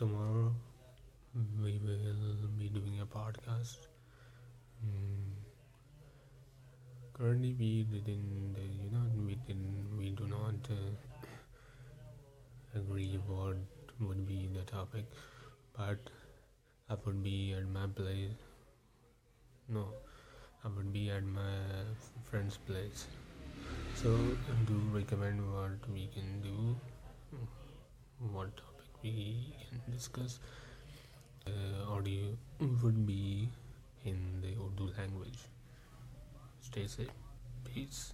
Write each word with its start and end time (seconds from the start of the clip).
Tomorrow 0.00 0.54
we 1.62 1.78
will 1.84 2.48
be 2.58 2.70
doing 2.70 3.00
a 3.00 3.06
podcast. 3.14 3.80
Hmm. 4.80 5.26
Currently 7.12 7.54
we 7.58 7.98
do 10.20 10.24
not 10.26 10.70
uh, 10.70 10.88
agree 12.78 13.18
what 13.26 13.56
would 14.00 14.26
be 14.26 14.48
the 14.58 14.62
topic, 14.62 15.04
but 15.76 15.98
I 16.88 16.94
would 17.04 17.22
be 17.22 17.52
at 17.52 17.68
my 17.68 17.86
place. 17.88 18.30
No, 19.68 19.84
I 20.64 20.68
would 20.74 20.94
be 20.94 21.10
at 21.10 21.24
my 21.24 21.58
friend's 22.24 22.56
place. 22.56 23.06
So 23.96 24.08
do 24.66 24.80
recommend 24.94 25.42
what 25.52 25.90
we 25.92 26.08
can 26.14 26.40
do. 26.42 26.80
Discuss 29.02 30.38
audio 31.94 32.34
with 32.82 32.94
be 33.06 33.22
Hind 34.04 34.44
Urdu 34.58 34.86
language 34.96 35.36
studies 36.60 37.00
please 37.64 38.08